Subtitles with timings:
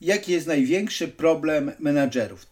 [0.00, 2.46] jaki jest największy problem menadżerów?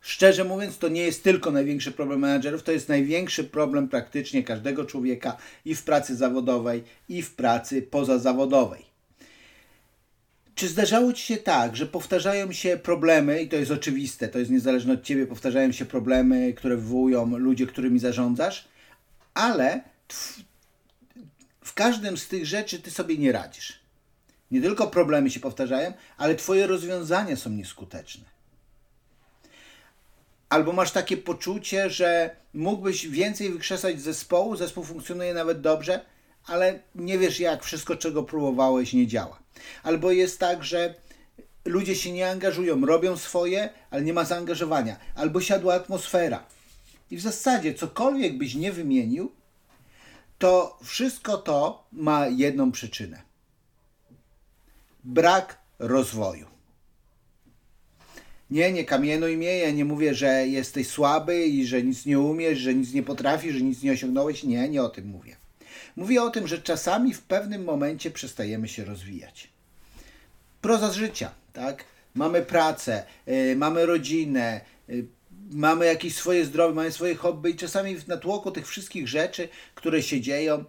[0.00, 4.84] Szczerze mówiąc, to nie jest tylko największy problem menadżerów, to jest największy problem praktycznie każdego
[4.84, 8.88] człowieka i w pracy zawodowej, i w pracy pozazawodowej.
[10.54, 14.50] Czy zdarzało Ci się tak, że powtarzają się problemy, i to jest oczywiste, to jest
[14.50, 18.68] niezależne od Ciebie, powtarzają się problemy, które wywołują ludzie, którymi zarządzasz,
[19.34, 19.80] ale
[21.64, 23.77] w każdym z tych rzeczy Ty sobie nie radzisz.
[24.50, 28.24] Nie tylko problemy się powtarzają, ale Twoje rozwiązania są nieskuteczne.
[30.48, 36.00] Albo masz takie poczucie, że mógłbyś więcej wykrzesać zespołu, zespół funkcjonuje nawet dobrze,
[36.46, 39.38] ale nie wiesz jak, wszystko czego próbowałeś nie działa.
[39.82, 40.94] Albo jest tak, że
[41.64, 44.96] ludzie się nie angażują, robią swoje, ale nie ma zaangażowania.
[45.14, 46.46] Albo siadła atmosfera.
[47.10, 49.32] I w zasadzie cokolwiek byś nie wymienił,
[50.38, 53.27] to wszystko to ma jedną przyczynę.
[55.04, 56.46] Brak rozwoju.
[58.50, 62.58] Nie, nie kamienuj mnie, ja nie mówię, że jesteś słaby i że nic nie umiesz,
[62.58, 64.44] że nic nie potrafisz, że nic nie osiągnąłeś.
[64.44, 65.36] Nie, nie o tym mówię.
[65.96, 69.48] Mówię o tym, że czasami w pewnym momencie przestajemy się rozwijać.
[70.60, 71.84] Proza z życia, tak?
[72.14, 75.06] Mamy pracę, yy, mamy rodzinę, yy,
[75.50, 80.02] mamy jakieś swoje zdrowie, mamy swoje hobby i czasami w natłoku tych wszystkich rzeczy, które
[80.02, 80.64] się dzieją,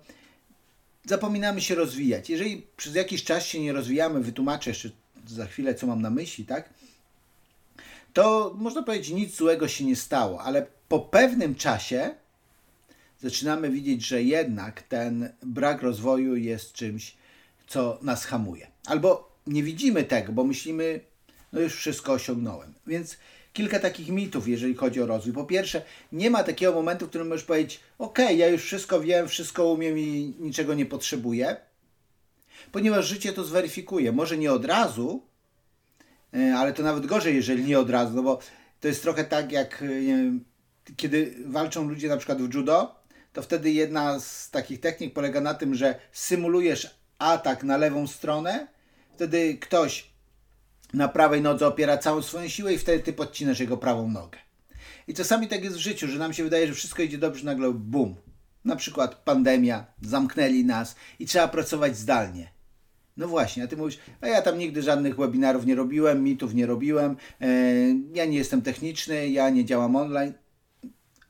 [1.05, 2.29] zapominamy się rozwijać.
[2.29, 4.89] Jeżeli przez jakiś czas się nie rozwijamy, wytłumaczę jeszcze
[5.27, 6.69] za chwilę, co mam na myśli, tak?
[8.13, 12.15] To można powiedzieć, nic złego się nie stało, ale po pewnym czasie
[13.21, 17.15] zaczynamy widzieć, że jednak ten brak rozwoju jest czymś,
[17.67, 18.67] co nas hamuje.
[18.85, 20.99] Albo nie widzimy tego, bo myślimy,
[21.53, 22.73] no już wszystko osiągnąłem.
[22.87, 23.17] Więc
[23.53, 25.33] kilka takich mitów, jeżeli chodzi o rozwój.
[25.33, 29.27] Po pierwsze, nie ma takiego momentu, w którym możesz powiedzieć: OK, ja już wszystko wiem,
[29.27, 31.55] wszystko umiem i niczego nie potrzebuję,
[32.71, 34.11] ponieważ życie to zweryfikuje.
[34.11, 35.21] Może nie od razu,
[36.33, 38.39] e, ale to nawet gorzej, jeżeli nie od razu, no bo
[38.79, 40.45] to jest trochę tak, jak wiem,
[40.97, 42.95] kiedy walczą ludzie na przykład w judo,
[43.33, 48.67] to wtedy jedna z takich technik polega na tym, że symulujesz atak na lewą stronę,
[49.15, 50.09] wtedy ktoś
[50.93, 54.39] na prawej nodze opiera całą swoją siłę i wtedy ty podcinasz jego prawą nogę.
[55.07, 57.71] I czasami tak jest w życiu, że nam się wydaje, że wszystko idzie dobrze, nagle
[57.71, 58.15] bum.
[58.65, 62.51] Na przykład pandemia, zamknęli nas i trzeba pracować zdalnie.
[63.17, 66.65] No właśnie, a ty mówisz, a ja tam nigdy żadnych webinarów nie robiłem, mitów nie
[66.65, 67.47] robiłem, e,
[68.13, 70.33] ja nie jestem techniczny, ja nie działam online.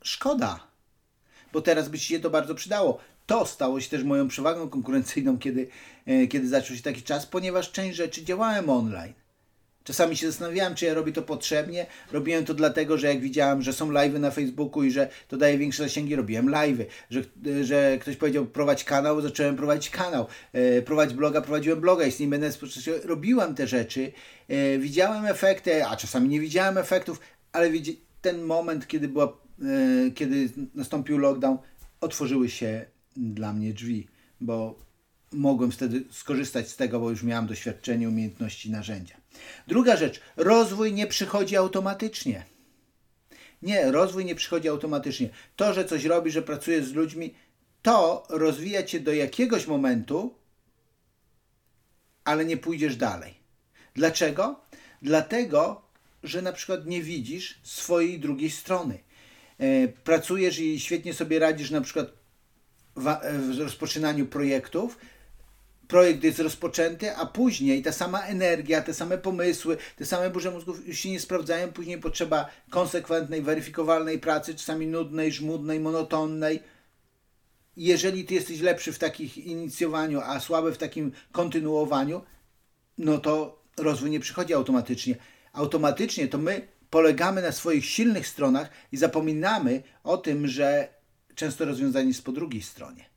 [0.02, 0.68] Szkoda,
[1.54, 3.00] bo teraz by ci się to bardzo przydało.
[3.26, 5.68] To stało się też moją przewagą konkurencyjną, kiedy,
[6.06, 9.14] e, kiedy zaczął się taki czas, ponieważ część rzeczy działałem online.
[9.90, 11.86] Czasami się zastanawiałem, czy ja robię to potrzebnie.
[12.12, 15.58] Robiłem to dlatego, że jak widziałem, że są live'y na Facebooku i że to daje
[15.58, 16.86] większe zasięgi, robiłem live'y.
[17.10, 17.22] Że,
[17.64, 20.28] że ktoś powiedział prowadź kanał, zacząłem prowadzić kanał.
[20.54, 22.52] E, prowadź bloga, prowadziłem bloga i z nim będę
[23.04, 24.12] robiłem te rzeczy.
[24.48, 27.20] E, widziałem efekty, a czasami nie widziałem efektów,
[27.52, 27.70] ale
[28.22, 31.58] ten moment, kiedy, była, e, kiedy nastąpił lockdown,
[32.02, 32.86] otworzyły się
[33.18, 34.08] dla mnie drzwi,
[34.42, 34.80] bo
[35.32, 39.16] mogłem wtedy skorzystać z tego, bo już miałem doświadczenie, umiejętności, narzędzia.
[39.68, 42.46] Druga rzecz, rozwój nie przychodzi automatycznie.
[43.62, 45.30] Nie, rozwój nie przychodzi automatycznie.
[45.56, 47.34] To, że coś robisz, że pracujesz z ludźmi,
[47.82, 50.34] to rozwija cię do jakiegoś momentu,
[52.24, 53.34] ale nie pójdziesz dalej.
[53.94, 54.62] Dlaczego?
[55.02, 55.82] Dlatego,
[56.24, 59.00] że na przykład nie widzisz swojej drugiej strony.
[59.58, 62.20] E, pracujesz i świetnie sobie radzisz na przykład
[62.96, 64.98] w rozpoczynaniu projektów,
[65.90, 70.88] projekt jest rozpoczęty, a później ta sama energia, te same pomysły, te same burze mózgów
[70.88, 71.72] już się nie sprawdzają.
[71.72, 76.60] Później potrzeba konsekwentnej, weryfikowalnej pracy, czasami nudnej, żmudnej, monotonnej.
[77.78, 82.22] Jeżeli ty jesteś lepszy w takich inicjowaniu, a słaby w takim kontynuowaniu,
[82.98, 85.16] no to rozwój nie przychodzi automatycznie.
[85.54, 90.88] Automatycznie to my polegamy na swoich silnych stronach i zapominamy o tym, że
[91.36, 93.10] często rozwiązanie jest po drugiej stronie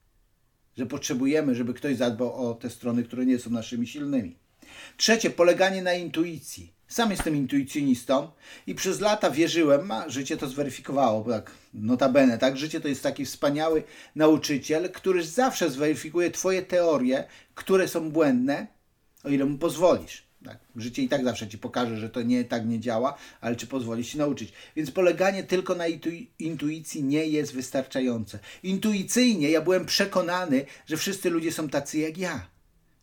[0.76, 4.36] że potrzebujemy, żeby ktoś zadbał o te strony, które nie są naszymi silnymi.
[4.96, 6.72] Trzecie, poleganie na intuicji.
[6.88, 8.30] Sam jestem intuicjonistą
[8.66, 12.56] i przez lata wierzyłem, a życie to zweryfikowało, tak notabene, tak?
[12.56, 13.82] Życie to jest taki wspaniały
[14.16, 17.24] nauczyciel, który zawsze zweryfikuje Twoje teorie,
[17.54, 18.66] które są błędne,
[19.24, 20.31] o ile mu pozwolisz.
[20.44, 20.58] Tak?
[20.76, 24.04] Życie i tak zawsze ci pokaże, że to nie tak nie działa, ale czy pozwoli
[24.04, 24.52] się nauczyć.
[24.76, 25.84] Więc poleganie tylko na
[26.38, 28.38] intuicji nie jest wystarczające.
[28.62, 32.46] Intuicyjnie ja byłem przekonany, że wszyscy ludzie są tacy jak ja.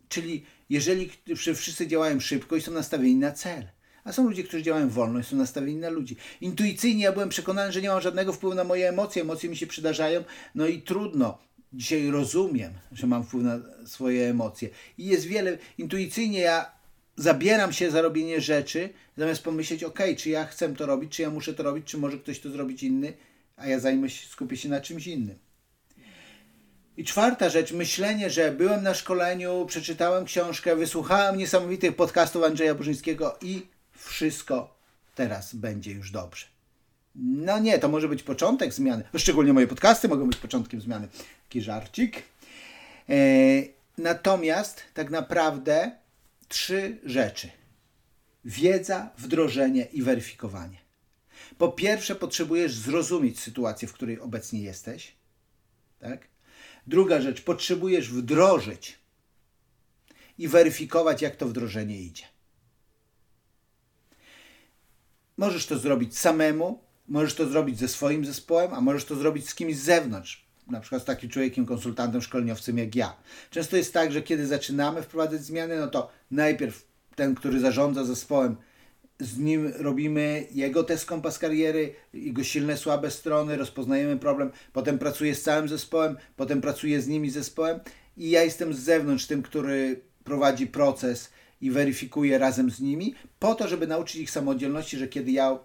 [0.08, 3.68] Czyli jeżeli wszyscy działają szybko i są nastawieni na cel.
[4.04, 6.16] A są ludzie, którzy działają wolno i są nastawieni na ludzi.
[6.40, 9.22] Intuicyjnie ja byłem przekonany, że nie mam żadnego wpływu na moje emocje.
[9.22, 11.38] Emocje mi się przydarzają, no i trudno.
[11.72, 14.68] Dzisiaj rozumiem, że mam wpływ na swoje emocje.
[14.98, 15.58] I jest wiele.
[15.78, 16.79] Intuicyjnie ja
[17.20, 21.30] zabieram się za robienie rzeczy, zamiast pomyśleć, ok, czy ja chcę to robić, czy ja
[21.30, 23.12] muszę to robić, czy może ktoś to zrobić inny,
[23.56, 25.38] a ja zajmę się, skupię się na czymś innym.
[26.96, 33.38] I czwarta rzecz, myślenie, że byłem na szkoleniu, przeczytałem książkę, wysłuchałem niesamowitych podcastów Andrzeja Burzyńskiego
[33.42, 34.76] i wszystko
[35.14, 36.46] teraz będzie już dobrze.
[37.14, 39.04] No nie, to może być początek zmiany.
[39.16, 41.08] Szczególnie moje podcasty mogą być początkiem zmiany.
[41.48, 42.22] Taki żarcik.
[43.08, 43.14] E,
[43.98, 45.99] natomiast tak naprawdę
[46.50, 47.50] trzy rzeczy.
[48.44, 50.78] Wiedza, wdrożenie i weryfikowanie.
[51.58, 55.12] Po pierwsze, potrzebujesz zrozumieć sytuację, w której obecnie jesteś.
[55.98, 56.28] Tak?
[56.86, 58.98] Druga rzecz, potrzebujesz wdrożyć
[60.38, 62.24] i weryfikować, jak to wdrożenie idzie.
[65.36, 69.54] Możesz to zrobić samemu, możesz to zrobić ze swoim zespołem, a możesz to zrobić z
[69.54, 73.16] kimś z zewnątrz, na przykład z takim człowiekiem, konsultantem, szkoleniowcem jak ja.
[73.50, 76.86] Często jest tak, że kiedy zaczynamy wprowadzać zmiany, no to najpierw
[77.16, 78.56] ten, który zarządza zespołem,
[79.20, 85.34] z nim robimy jego test kompas kariery, jego silne, słabe strony, rozpoznajemy problem, potem pracuję
[85.34, 87.80] z całym zespołem, potem pracuję z nimi zespołem
[88.16, 91.30] i ja jestem z zewnątrz tym, który prowadzi proces
[91.60, 95.58] i weryfikuje razem z nimi, po to, żeby nauczyć ich samodzielności, że kiedy ja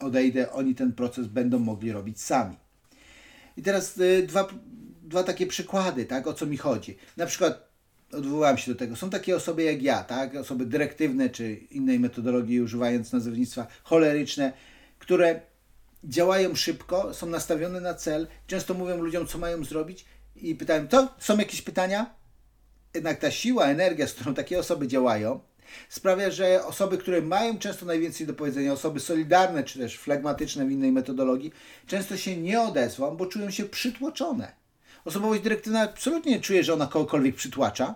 [0.00, 2.56] odejdę, oni ten proces będą mogli robić sami.
[3.56, 4.48] I teraz y, dwa,
[5.02, 6.96] dwa takie przykłady, tak, o co mi chodzi.
[7.16, 7.68] Na przykład
[8.12, 8.96] odwołałem się do tego.
[8.96, 14.52] Są takie osoby jak ja, tak, osoby dyrektywne czy innej metodologii, używając nazewnictwa choleryczne,
[14.98, 15.40] które
[16.04, 20.04] działają szybko, są nastawione na cel, często mówią ludziom, co mają zrobić
[20.36, 22.14] i pytają, to są jakieś pytania?
[22.94, 25.40] Jednak ta siła, energia, z którą takie osoby działają,
[25.88, 30.70] sprawia, że osoby, które mają często najwięcej do powiedzenia, osoby solidarne czy też flegmatyczne w
[30.70, 31.52] innej metodologii,
[31.86, 34.52] często się nie odezwą, bo czują się przytłoczone.
[35.04, 37.94] Osobowość dyrektywna absolutnie nie czuje, że ona kogokolwiek przytłacza,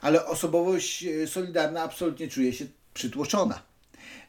[0.00, 3.62] ale osobowość e, solidarna absolutnie czuje się przytłoczona.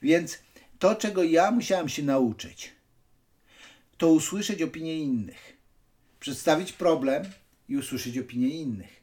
[0.01, 0.39] Więc
[0.79, 2.71] to, czego ja musiałem się nauczyć,
[3.97, 5.57] to usłyszeć opinię innych,
[6.19, 7.23] przedstawić problem
[7.69, 8.98] i usłyszeć opinię innych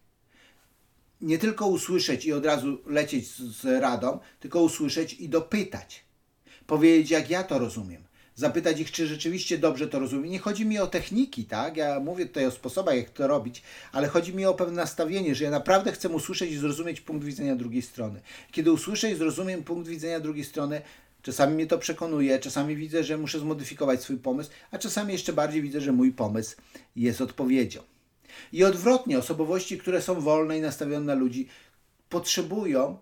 [1.21, 6.05] nie tylko usłyszeć i od razu lecieć z, z radą, tylko usłyszeć i dopytać.
[6.67, 8.07] Powiedzieć, jak ja to rozumiem.
[8.35, 10.31] Zapytać ich, czy rzeczywiście dobrze to rozumiem.
[10.31, 11.77] Nie chodzi mi o techniki, tak?
[11.77, 15.45] Ja mówię tutaj o sposobach, jak to robić, ale chodzi mi o pewne nastawienie, że
[15.45, 18.21] ja naprawdę chcę usłyszeć i zrozumieć punkt widzenia drugiej strony.
[18.51, 20.83] Kiedy usłyszę i zrozumiem punkt widzenia drugiej strony,
[21.23, 25.63] czasami mnie to przekonuje, czasami widzę, że muszę zmodyfikować swój pomysł, a czasami jeszcze bardziej
[25.63, 26.57] widzę, że mój pomysł
[26.97, 27.96] jest odpowiedzią.
[28.53, 31.49] I odwrotnie, osobowości, które są wolne i nastawione na ludzi,
[32.09, 32.99] potrzebują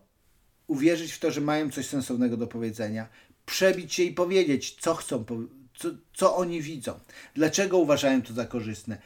[0.67, 3.09] uwierzyć w to, że mają coś sensownego do powiedzenia,
[3.47, 5.25] przebić się i powiedzieć, co chcą,
[5.75, 7.01] co, co oni widzą,
[7.35, 8.99] dlaczego uważają to za korzystne.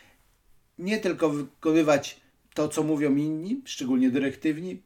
[0.79, 2.21] Nie tylko wykonywać
[2.55, 4.83] to, co mówią inni, szczególnie dyrektywni,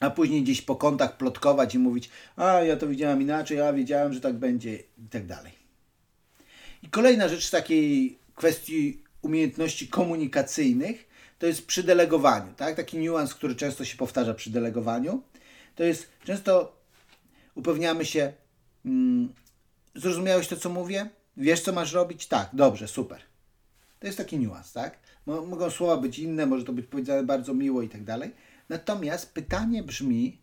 [0.00, 4.12] a później gdzieś po kątach plotkować i mówić, a ja to widziałem inaczej, a wiedziałem,
[4.12, 5.52] że tak będzie i tak dalej.
[6.82, 11.08] I kolejna rzecz z takiej kwestii umiejętności komunikacyjnych,
[11.38, 12.54] to jest przy delegowaniu.
[12.56, 12.76] Tak?
[12.76, 15.22] Taki niuans, który często się powtarza przy delegowaniu,
[15.74, 16.76] to jest często
[17.54, 18.32] upewniamy się,
[18.84, 19.32] mm,
[19.94, 21.08] zrozumiałeś to, co mówię?
[21.36, 22.26] Wiesz, co masz robić?
[22.26, 23.20] Tak, dobrze, super.
[24.00, 24.98] To jest taki niuans, tak?
[25.26, 28.34] Mogą słowa być inne, może to być powiedziane bardzo miło i tak dalej.
[28.68, 30.38] Natomiast pytanie brzmi,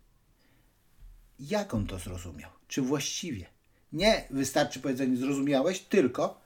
[1.40, 2.50] jak on to zrozumiał?
[2.68, 3.46] Czy właściwie?
[3.94, 6.42] Nie wystarczy powiedzenie zrozumiałeś, tylko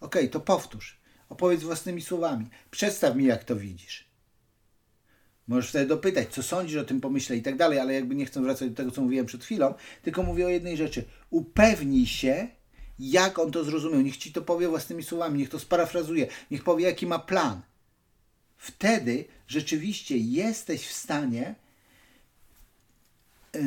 [0.00, 0.99] ok, to powtórz.
[1.30, 2.46] Opowiedz własnymi słowami.
[2.70, 4.10] Przedstaw mi, jak to widzisz.
[5.48, 8.42] Możesz wtedy dopytać, co sądzisz o tym pomyśle i tak dalej, ale jakby nie chcę
[8.42, 11.04] wracać do tego, co mówiłem przed chwilą, tylko mówię o jednej rzeczy.
[11.30, 12.48] Upewnij się,
[12.98, 14.00] jak on to zrozumiał.
[14.00, 17.60] Niech ci to powie własnymi słowami, niech to sparafrazuje, niech powie, jaki ma plan.
[18.56, 21.54] Wtedy rzeczywiście jesteś w stanie
[23.54, 23.60] yy,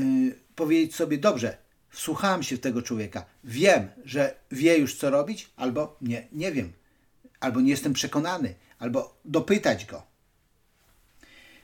[0.56, 1.58] powiedzieć sobie, dobrze,
[1.90, 6.74] wsłuchałem się w tego człowieka, wiem, że wie już co robić, albo nie, nie wiem,
[7.44, 10.04] albo nie jestem przekonany, albo dopytać go.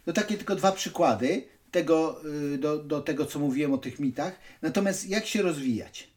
[0.05, 2.21] To takie tylko dwa przykłady tego,
[2.53, 4.39] y, do, do tego, co mówiłem o tych mitach.
[4.61, 6.09] Natomiast jak się rozwijać?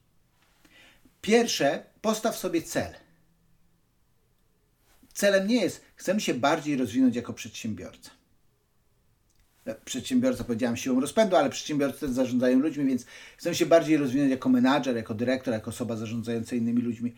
[1.21, 2.92] Pierwsze, postaw sobie cel.
[5.12, 8.11] Celem nie jest, chcemy się bardziej rozwinąć jako przedsiębiorca.
[9.66, 14.31] E, przedsiębiorca, powiedziałem, siłą rozpędu, ale przedsiębiorcy też zarządzają ludźmi, więc chcemy się bardziej rozwinąć
[14.31, 17.14] jako menadżer, jako dyrektor, jako osoba zarządzająca innymi ludźmi.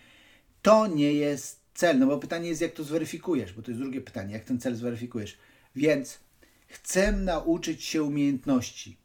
[0.62, 4.00] To nie jest cel, no bo pytanie jest, jak to zweryfikujesz, bo to jest drugie
[4.00, 5.38] pytanie, jak ten cel zweryfikujesz.
[5.76, 6.18] Więc
[6.66, 8.96] chcę nauczyć się umiejętności.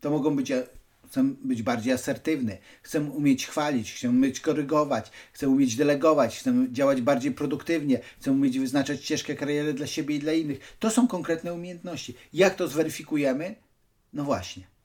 [0.00, 0.52] To mogą być,
[1.06, 7.00] chcę być bardziej asertywny, chcę umieć chwalić, chcę umieć korygować, chcę umieć delegować, chcę działać
[7.00, 10.76] bardziej produktywnie, chcę umieć wyznaczać ścieżkę kariery dla siebie i dla innych.
[10.78, 12.14] To są konkretne umiejętności.
[12.32, 13.54] Jak to zweryfikujemy?
[14.12, 14.77] No właśnie.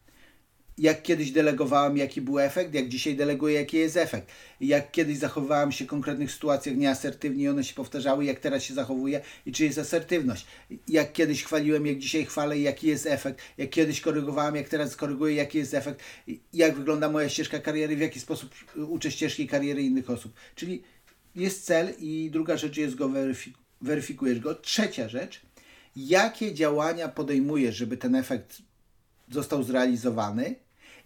[0.78, 4.28] Jak kiedyś delegowałem, jaki był efekt, jak dzisiaj deleguję, jaki jest efekt.
[4.62, 8.74] Jak kiedyś zachowywałem się w konkretnych sytuacjach nieasertywnie i one się powtarzały, jak teraz się
[8.74, 10.46] zachowuję i czy jest asertywność.
[10.88, 13.42] Jak kiedyś chwaliłem, jak dzisiaj chwalę, jaki jest efekt.
[13.58, 16.02] Jak kiedyś korygowałem, jak teraz koryguję, jaki jest efekt.
[16.54, 20.34] Jak wygląda moja ścieżka kariery, w jaki sposób uczę ścieżki kariery innych osób.
[20.56, 20.84] Czyli
[21.36, 24.56] jest cel i druga rzecz jest go weryfik weryfikujesz go.
[24.56, 25.42] Trzecia rzecz,
[25.96, 28.62] jakie działania podejmujesz, żeby ten efekt
[29.32, 30.56] został zrealizowany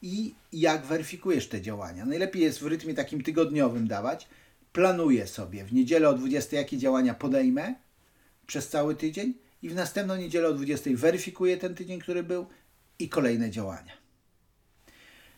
[0.02, 2.06] i jak weryfikujesz te działania.
[2.06, 4.28] Najlepiej jest w rytmie takim tygodniowym dawać.
[4.74, 7.76] Planuję sobie w niedzielę o 20 jakie działania podejmę
[8.48, 12.46] przez cały tydzień i w następną niedzielę o 20 weryfikuję ten tydzień, który był
[13.00, 13.92] i kolejne działania.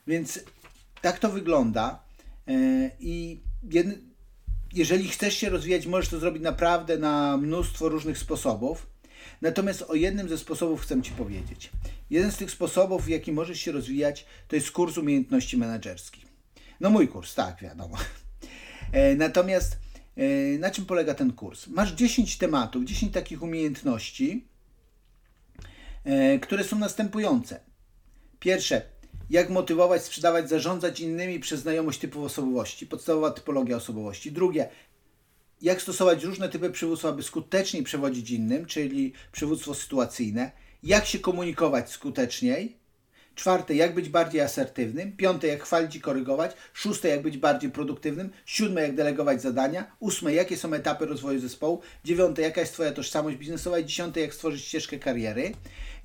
[0.07, 0.39] Więc
[1.01, 2.03] tak to wygląda
[2.47, 3.39] e, i
[4.73, 8.87] jeżeli chcesz się rozwijać, możesz to zrobić naprawdę na mnóstwo różnych sposobów.
[9.41, 11.69] Natomiast o jednym ze sposobów chcę Ci powiedzieć.
[12.09, 16.25] Jeden z tych sposobów, w jaki możesz się rozwijać, to jest kurs umiejętności menedżerskich.
[16.79, 17.97] No mój kurs, tak, wiadomo.
[18.91, 19.77] E, natomiast
[20.17, 21.67] e, na czym polega ten kurs?
[21.67, 24.47] Masz 10 tematów, 10 takich umiejętności,
[26.03, 27.59] e, które są następujące.
[28.39, 28.81] Pierwsze,
[29.29, 34.31] jak motywować, sprzedawać, zarządzać innymi przez znajomość typów osobowości, podstawowa typologia osobowości.
[34.31, 34.69] Drugie,
[35.61, 40.51] jak stosować różne typy przywództwa, aby skuteczniej przewodzić innym, czyli przywództwo sytuacyjne,
[40.83, 42.79] jak się komunikować skuteczniej,
[43.35, 48.29] czwarte, jak być bardziej asertywnym, piąte, jak chwalić i korygować, szóste, jak być bardziej produktywnym,
[48.45, 53.37] siódme, jak delegować zadania, ósme, jakie są etapy rozwoju zespołu, dziewiąte, jaka jest Twoja tożsamość
[53.37, 53.79] biznesowa.
[53.79, 55.53] I dziesiąte, jak stworzyć ścieżkę kariery.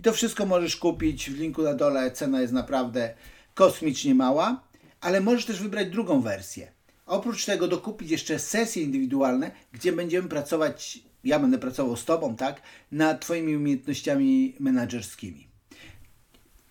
[0.00, 3.14] I to wszystko możesz kupić w linku na dole, cena jest naprawdę
[3.54, 4.62] kosmicznie mała,
[5.00, 6.72] ale możesz też wybrać drugą wersję.
[7.06, 12.62] Oprócz tego dokupić jeszcze sesje indywidualne, gdzie będziemy pracować, ja będę pracował z Tobą, tak,
[12.92, 15.48] nad Twoimi umiejętnościami menedżerskimi.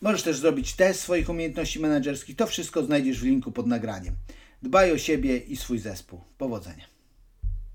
[0.01, 2.35] Możesz też zrobić test swoich umiejętności menedżerskich.
[2.35, 4.15] To wszystko znajdziesz w linku pod nagraniem.
[4.63, 6.21] Dbaj o siebie i swój zespół.
[6.37, 6.92] Powodzenia.